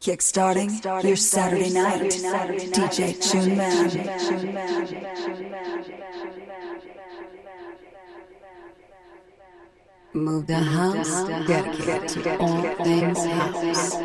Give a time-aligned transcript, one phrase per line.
[0.00, 2.12] Kickstarting your Saturday night.
[2.72, 3.88] DJ Tune Man.
[10.14, 13.96] Move the house, dedicated to all things house.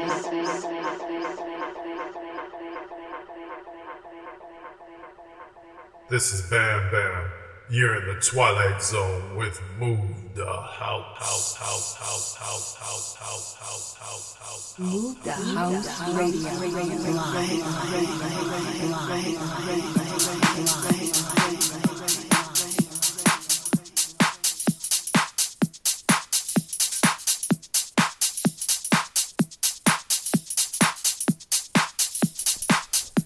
[6.09, 7.42] This is Bam Bam.
[7.69, 9.99] You're in the Twilight Zone with Move
[10.35, 16.49] the House, House, House, House, House, House, House, House, House, House, Move the house radio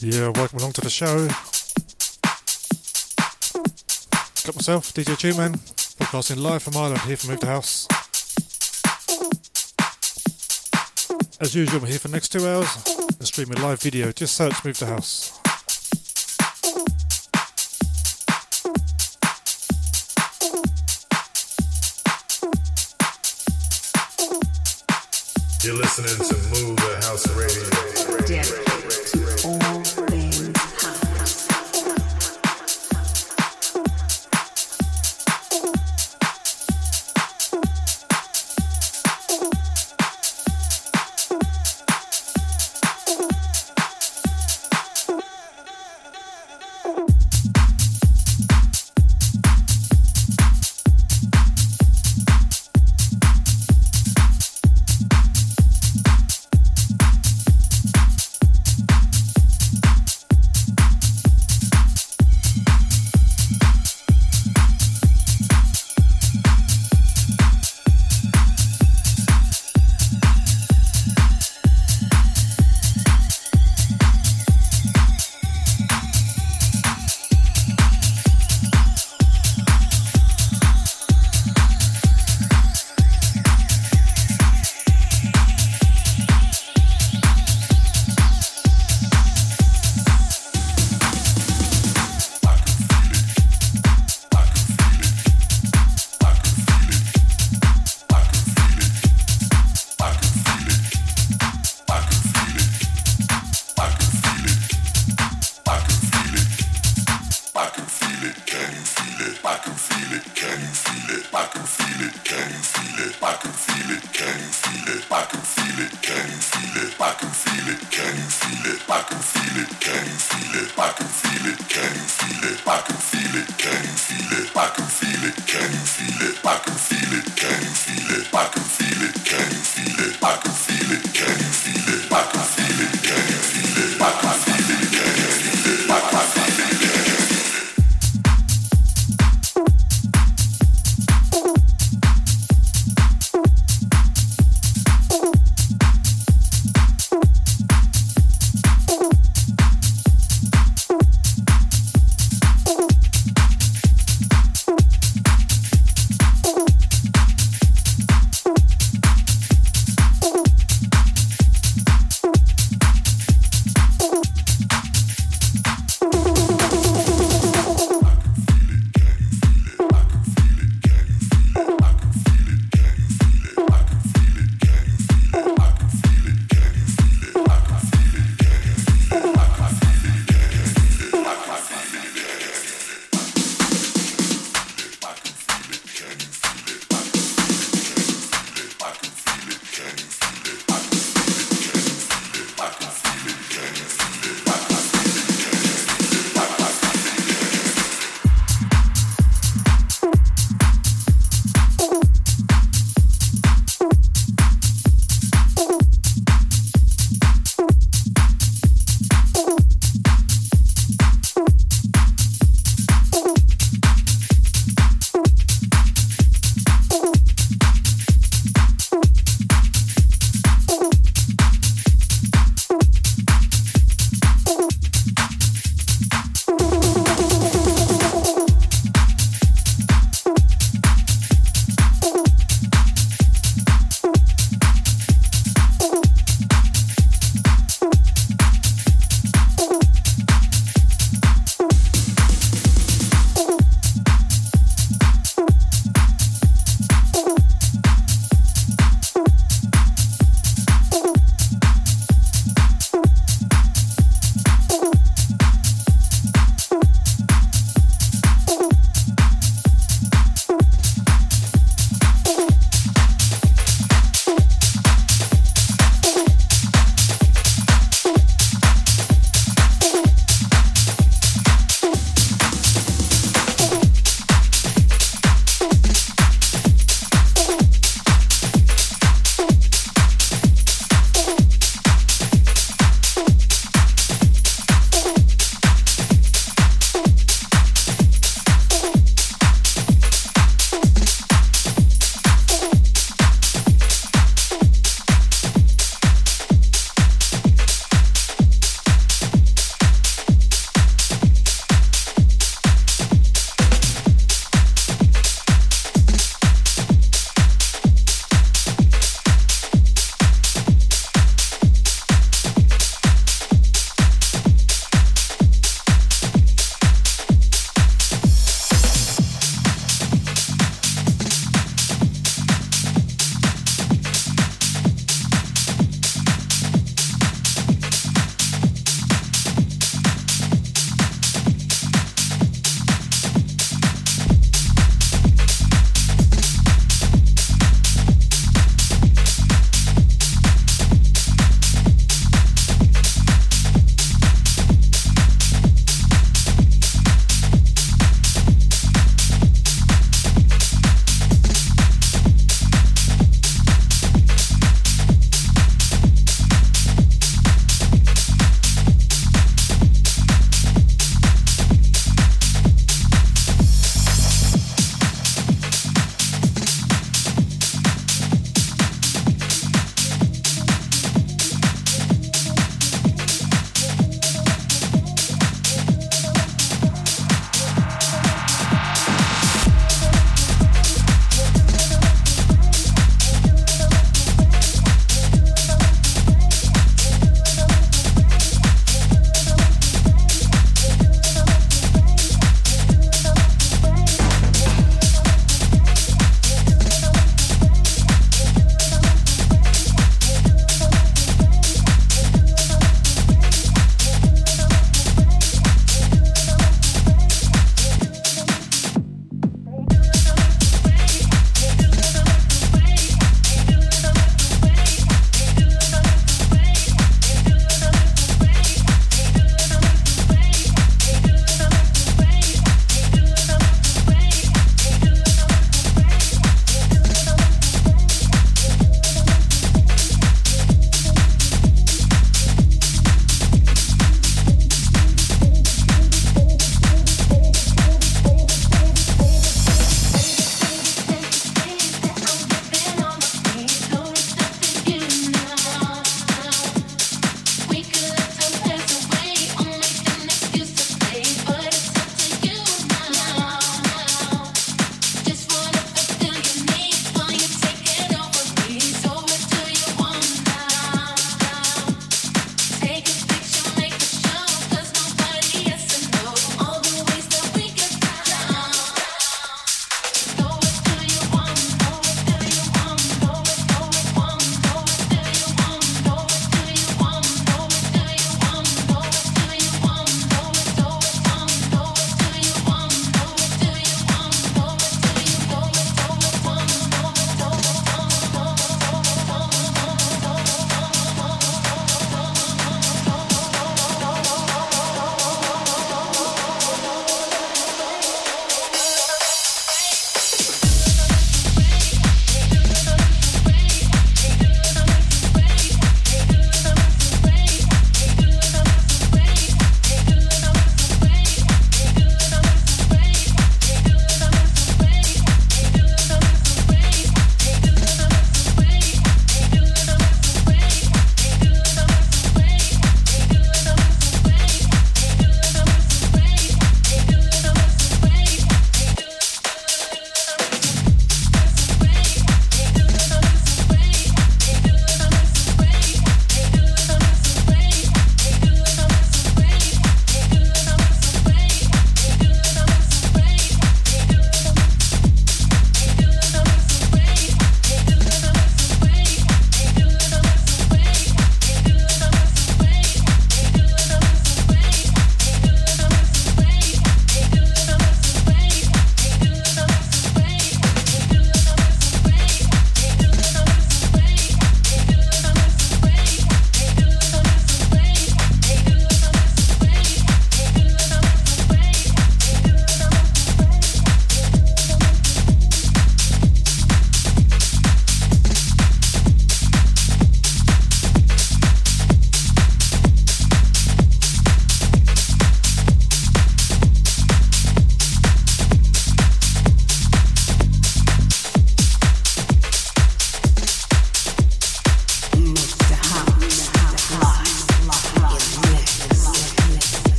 [0.00, 1.28] Yeah, welcome along to the show.
[4.44, 5.52] Got myself, DJ Tune Man,
[5.96, 7.88] broadcasting live from Ireland here from Move the House.
[11.40, 14.12] As usual, we're here for the next two hours and streaming live video.
[14.12, 15.40] Just search Move the House.
[25.64, 27.74] You're listening to Move the House Radio.
[28.26, 28.63] dedicated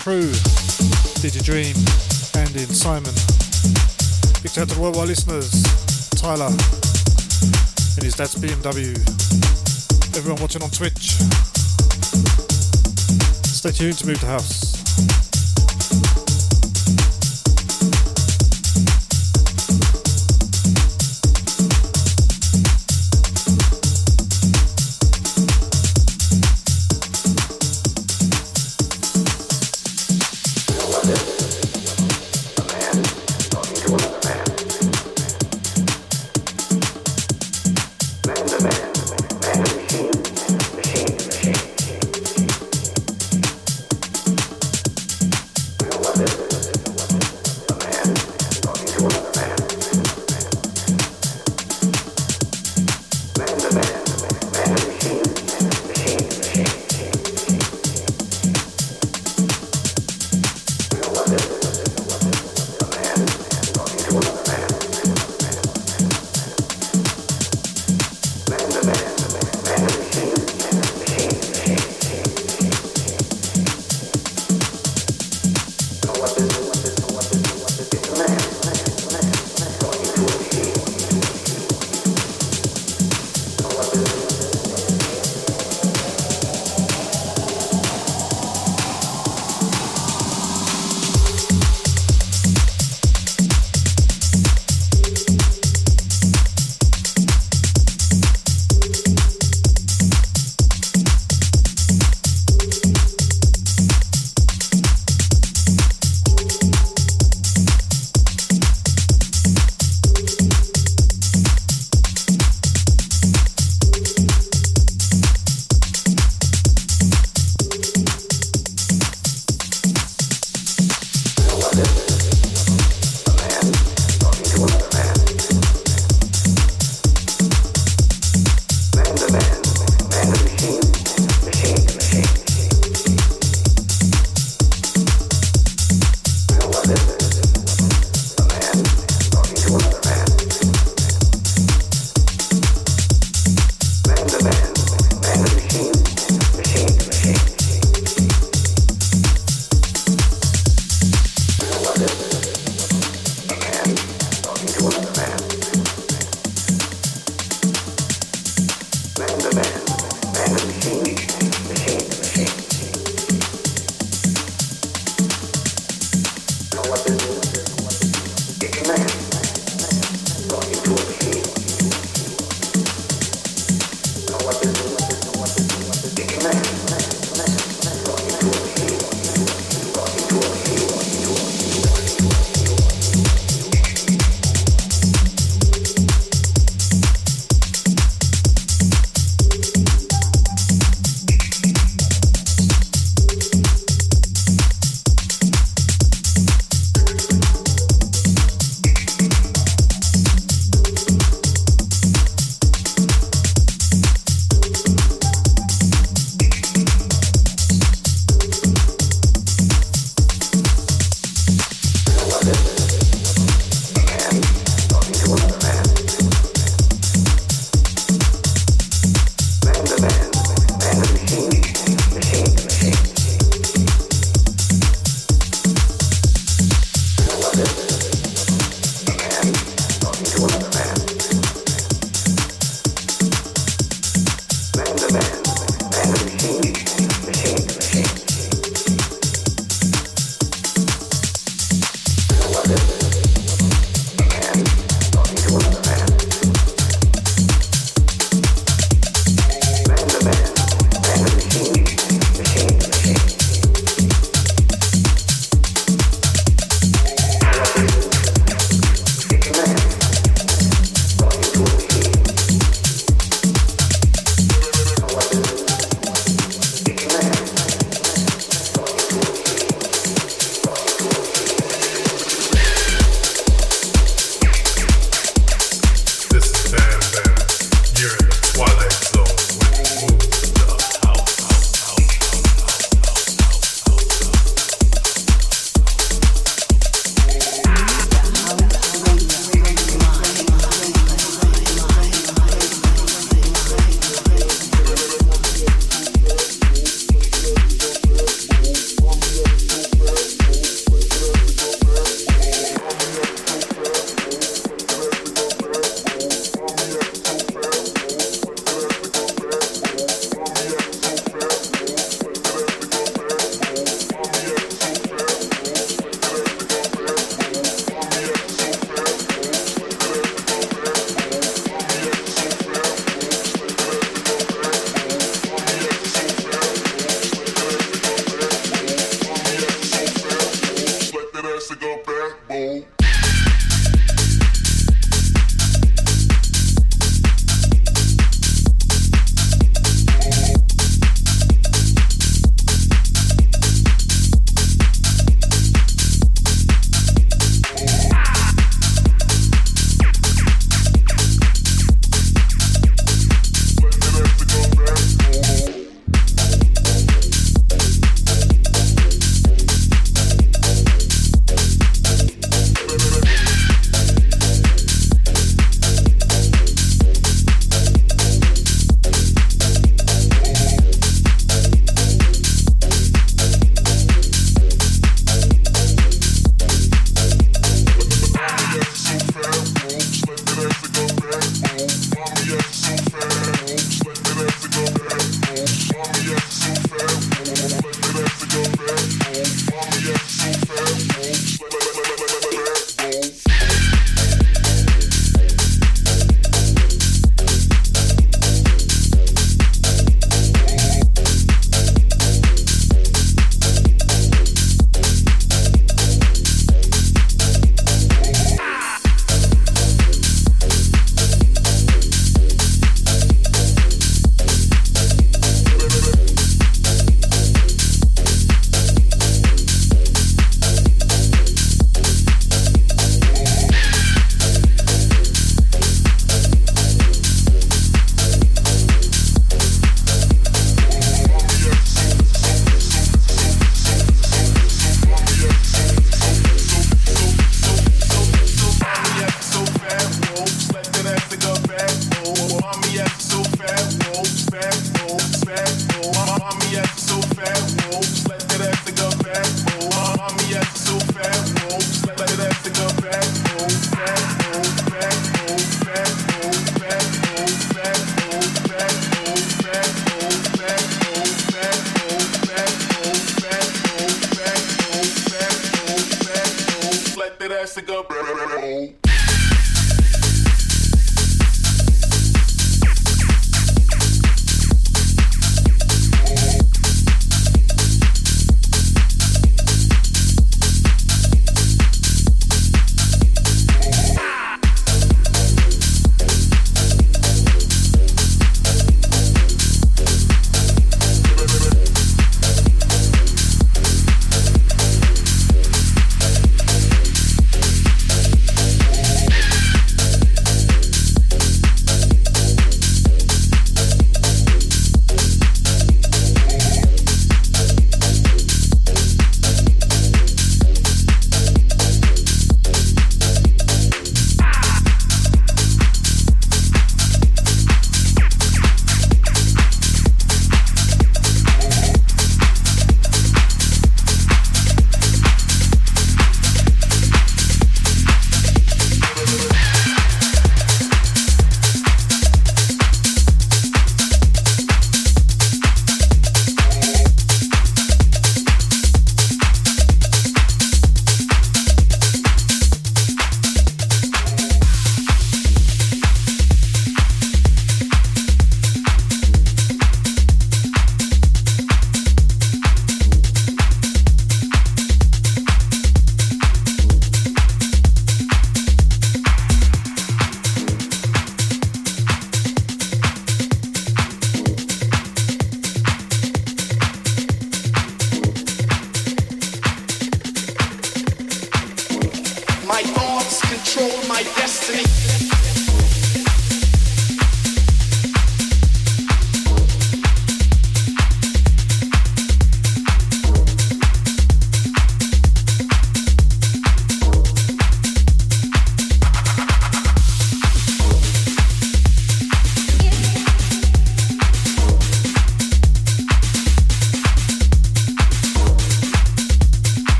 [0.00, 0.30] Crew,
[1.20, 1.76] DJ Dream,
[2.34, 3.12] Andy and Simon.
[4.42, 5.50] Big shout to the worldwide listeners,
[6.16, 6.48] Tyler
[7.96, 8.96] and his dad's BMW.
[10.16, 11.20] Everyone watching on Twitch.
[13.44, 14.69] Stay tuned to Move the House.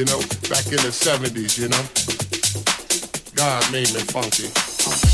[0.00, 1.84] You know, back in the 70s, you know.
[3.36, 5.09] God made me funky.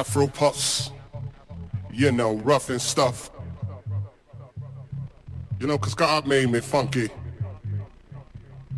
[0.00, 0.90] Afro puffs,
[1.92, 3.30] you know, rough and stuff.
[5.58, 7.10] You know, cause God made me funky.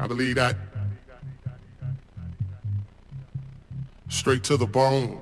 [0.01, 0.57] I believe that.
[4.09, 5.20] Straight to the bone.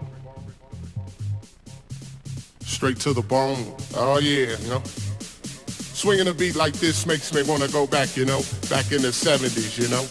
[2.61, 3.77] Straight to the bone.
[3.95, 4.83] Oh yeah, you know.
[5.67, 8.41] Swinging a beat like this makes me want to go back, you know,
[8.71, 10.07] back in the 70s, you know.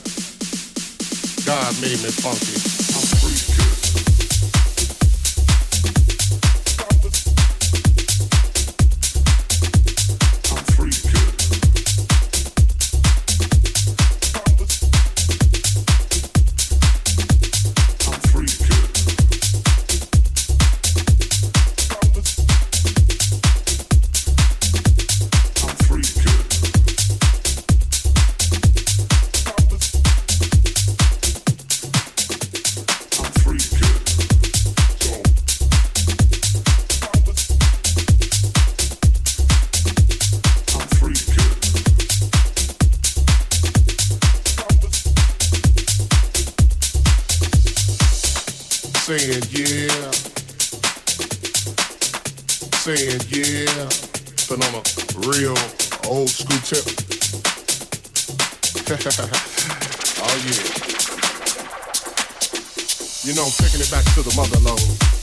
[1.48, 2.59] God made me funky.
[49.10, 50.12] Saying yeah.
[52.78, 53.90] Saying yeah.
[54.46, 54.84] But on a
[55.28, 55.58] real
[56.08, 56.86] old school tip.
[60.22, 60.62] oh yeah.
[63.26, 65.19] You know, I'm taking it back to the motherlode.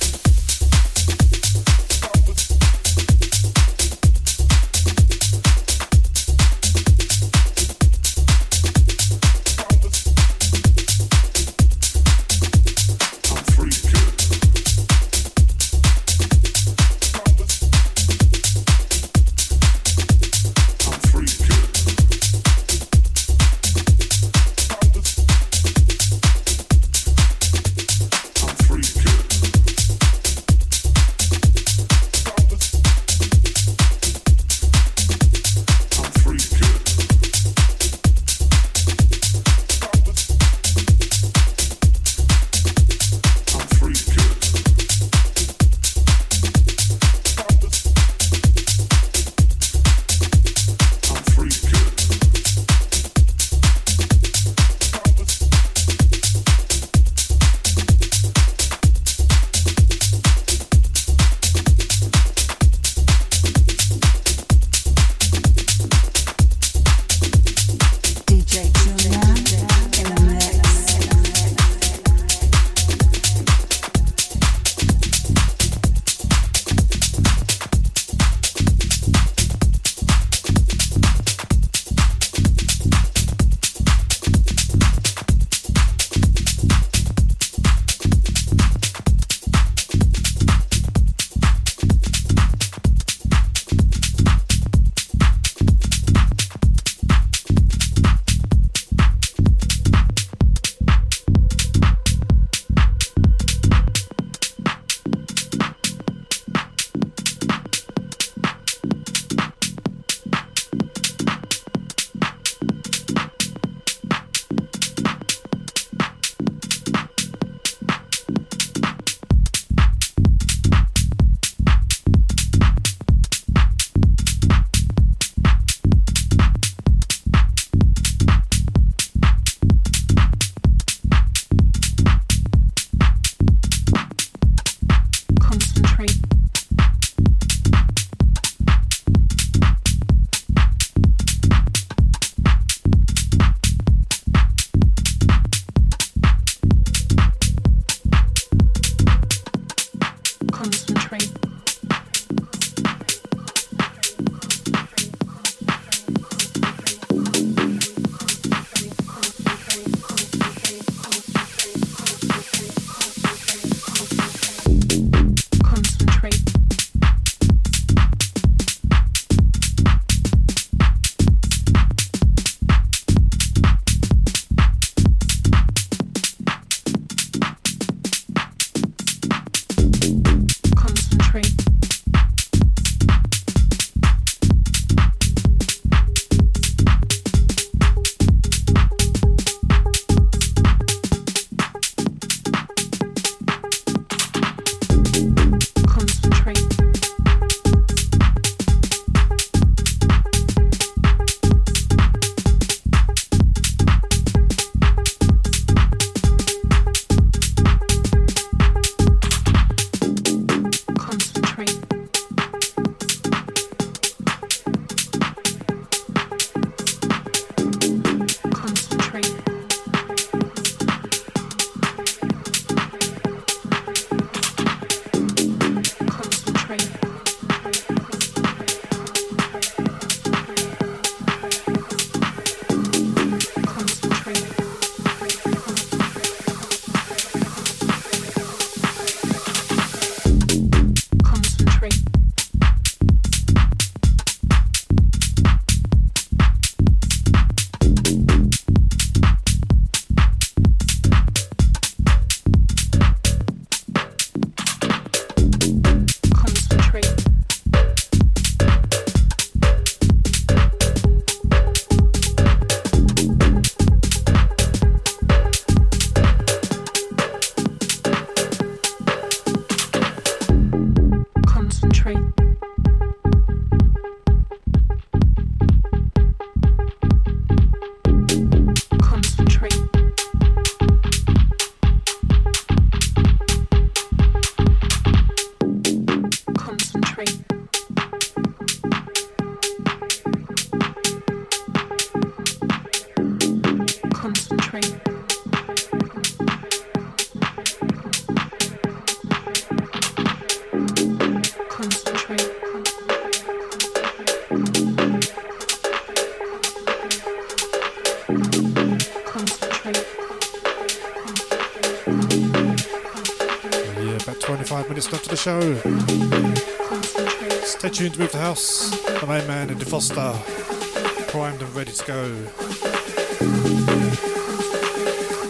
[319.87, 322.29] Main man and DeFoster, primed and ready to go.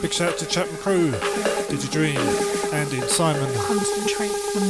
[0.00, 1.10] Big shout out to Chapman Crew,
[1.68, 3.52] Digidream, Andy and Simon.
[3.54, 4.60] Concentrate the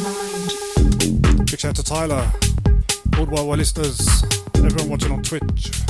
[1.28, 1.46] mind.
[1.46, 2.32] Big shout out to Tyler,
[3.18, 4.24] all the while listeners,
[4.56, 5.85] everyone watching on Twitch.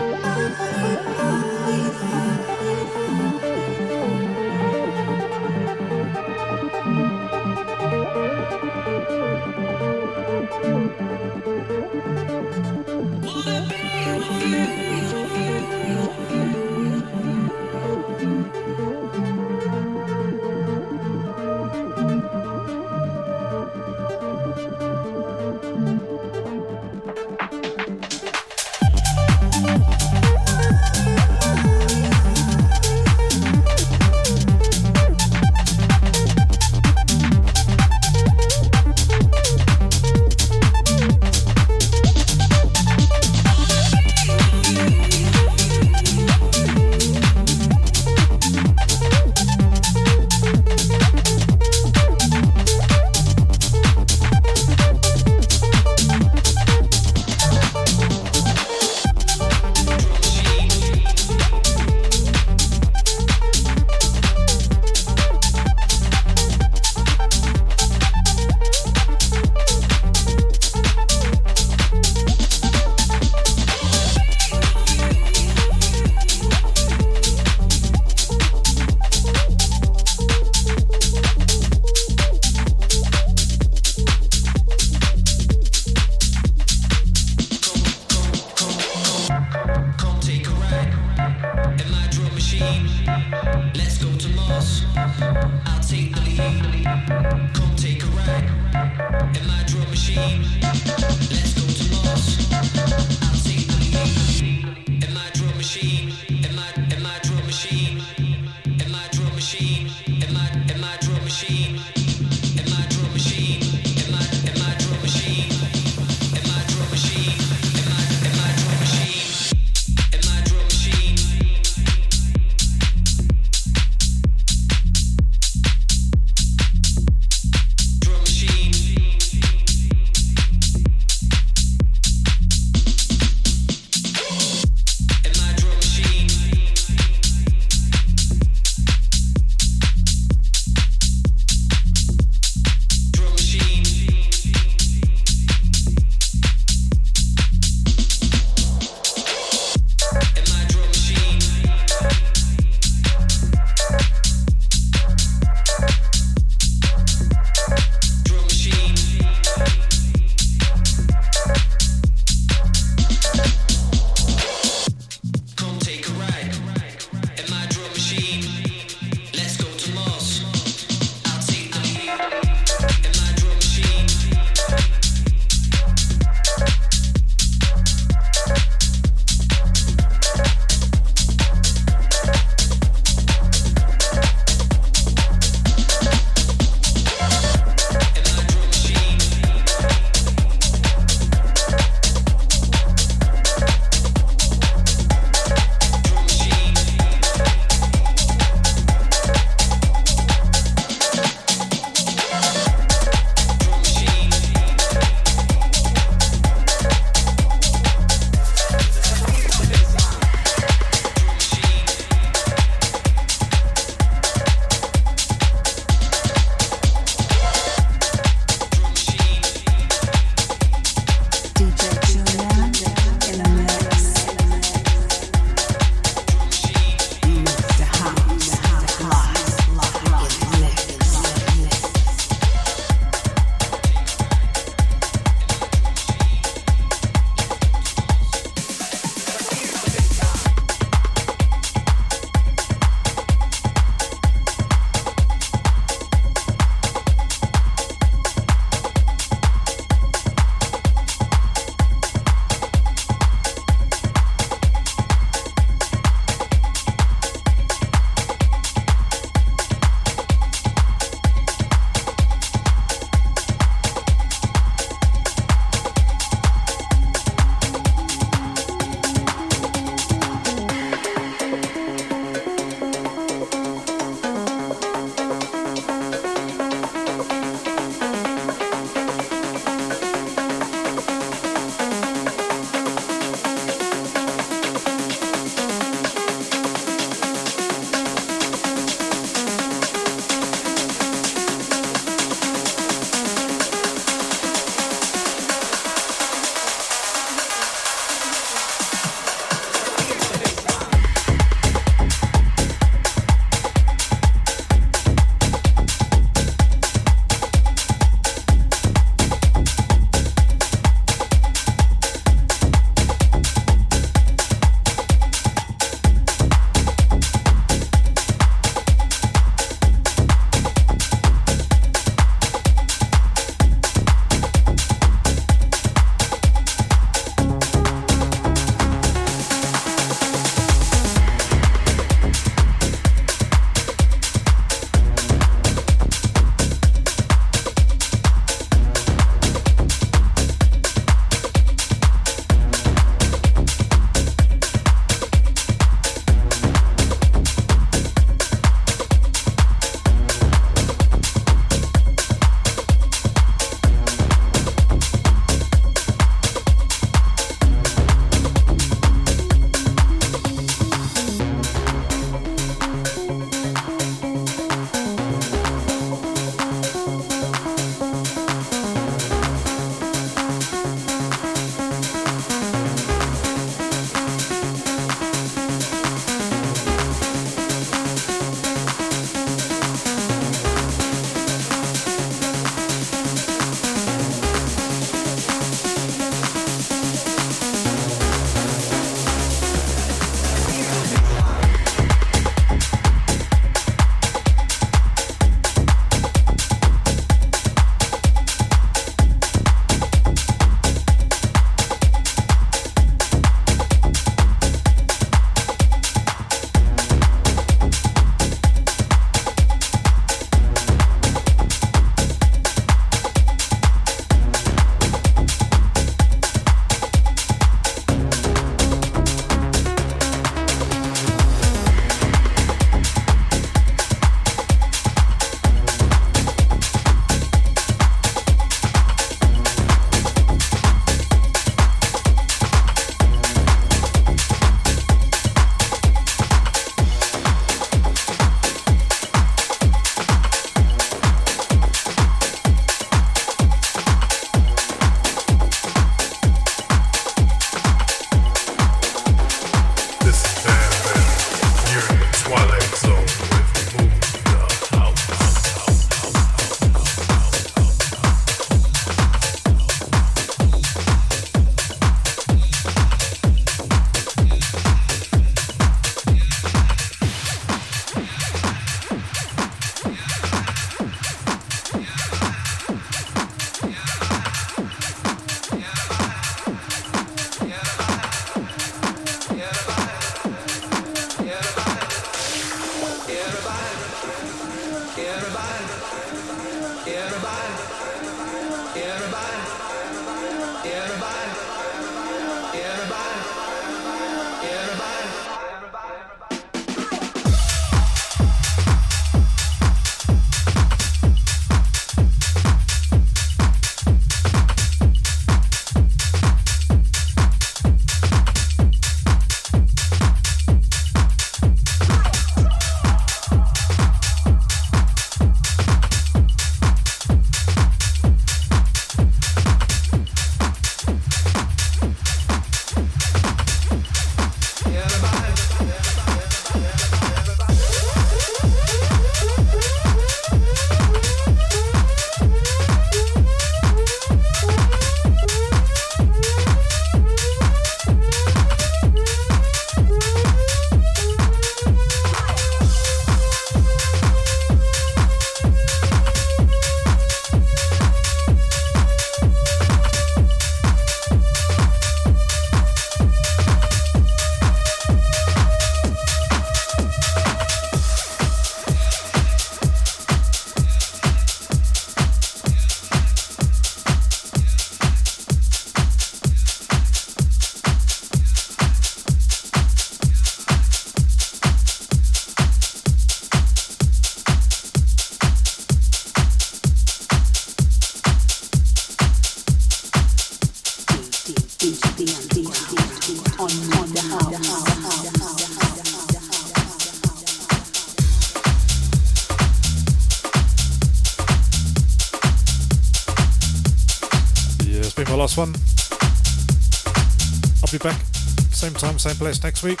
[599.22, 600.00] Same place next week.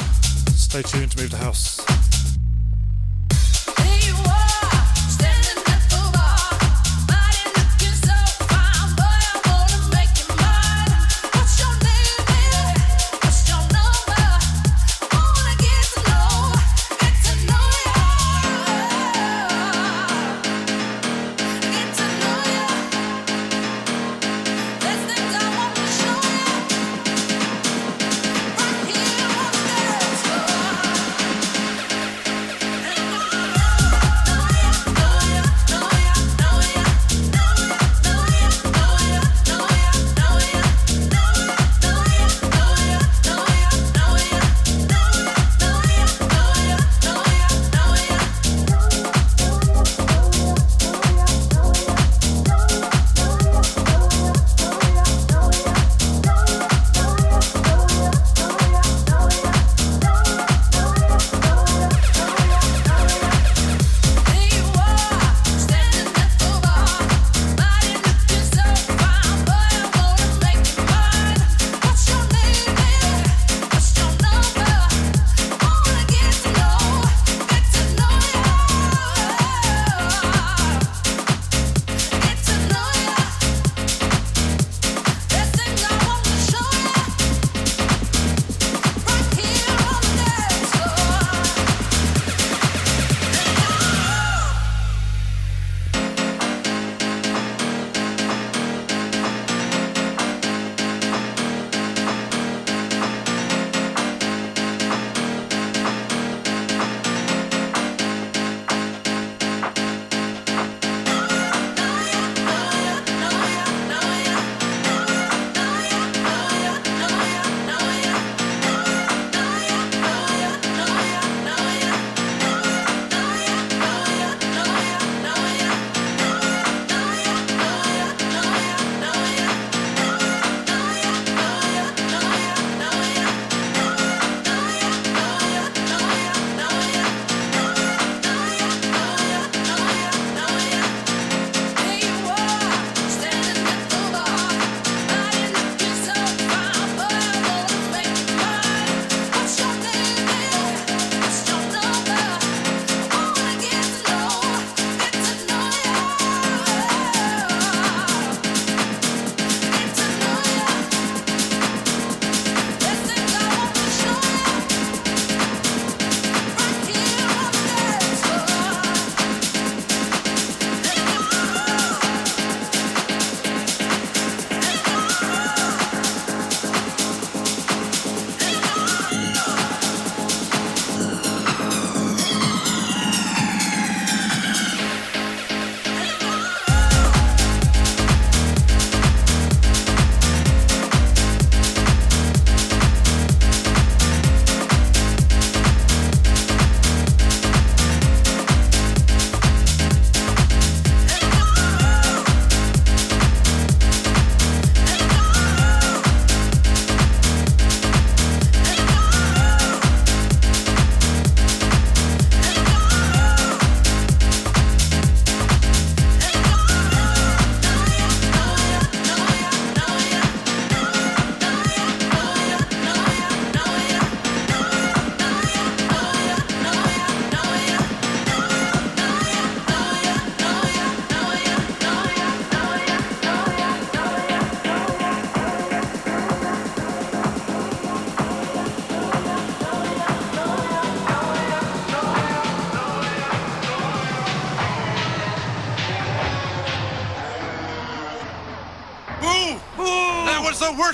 [0.56, 1.71] Stay tuned to Move the House.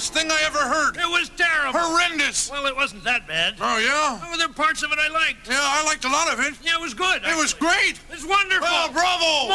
[0.08, 0.96] Worst thing I ever heard.
[0.96, 1.78] It was terrible.
[1.78, 2.50] Horrendous.
[2.50, 3.54] Well, it wasn't that bad.
[3.60, 4.36] Oh, yeah?
[4.36, 5.48] There were parts of it I liked.
[5.48, 6.54] Yeah, I liked a lot of it.
[6.62, 7.22] Yeah, it was good.
[7.24, 8.00] It was great.
[8.10, 8.68] It's wonderful.
[8.68, 9.52] Oh, bravo.